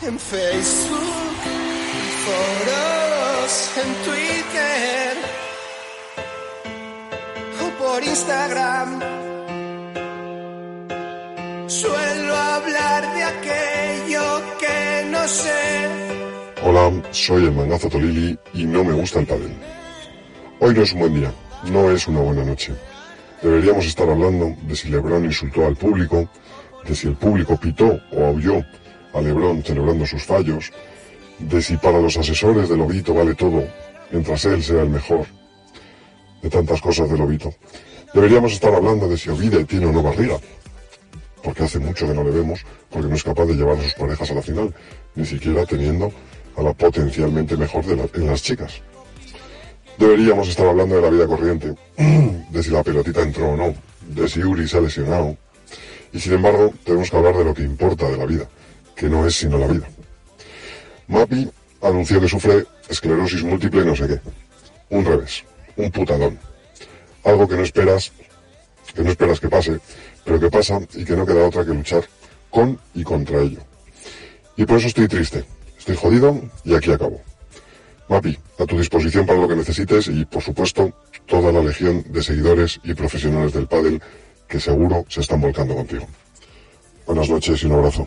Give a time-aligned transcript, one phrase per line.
[0.00, 1.34] En Facebook,
[2.24, 5.16] foros, en Twitter
[7.60, 9.00] o por Instagram.
[11.66, 14.22] Suelo hablar de aquello
[14.60, 15.88] que no sé.
[16.62, 19.52] Hola, soy el mangazo Tolili y no me gusta el pádel.
[20.60, 21.32] Hoy no es un buen día,
[21.72, 22.72] no es una buena noche.
[23.42, 26.30] Deberíamos estar hablando de si Lebron insultó al público,
[26.86, 28.64] de si el público pitó o aulló
[29.12, 30.72] a Lebron celebrando sus fallos,
[31.38, 33.64] de si para los asesores de Lobito vale todo,
[34.10, 35.26] mientras él sea el mejor,
[36.42, 37.54] de tantas cosas de Lobito.
[38.14, 40.38] Deberíamos estar hablando de si Ovide tiene o no barriga,
[41.42, 43.94] porque hace mucho que no le vemos, porque no es capaz de llevar a sus
[43.94, 44.74] parejas a la final,
[45.14, 46.12] ni siquiera teniendo
[46.56, 48.82] a la potencialmente mejor de en las chicas.
[49.98, 51.74] Deberíamos estar hablando de la vida corriente,
[52.50, 53.74] de si la pelotita entró o no,
[54.08, 55.36] de si Uri se ha lesionado.
[56.12, 58.48] Y sin embargo, tenemos que hablar de lo que importa de la vida,
[58.98, 59.88] que no es sino la vida.
[61.06, 61.48] Mapi
[61.82, 64.20] anunció que sufre esclerosis múltiple y no sé qué.
[64.90, 65.44] Un revés,
[65.76, 66.38] un putadón.
[67.24, 68.12] Algo que no esperas,
[68.92, 69.78] que no esperas que pase,
[70.24, 72.04] pero que pasa y que no queda otra que luchar
[72.50, 73.60] con y contra ello.
[74.56, 75.44] Y por eso estoy triste,
[75.78, 77.20] estoy jodido y aquí acabo.
[78.08, 80.92] Mapi, a tu disposición para lo que necesites y, por supuesto,
[81.26, 84.02] toda la legión de seguidores y profesionales del pádel
[84.48, 86.06] que seguro se están volcando contigo.
[87.06, 88.06] Buenas noches y un abrazo.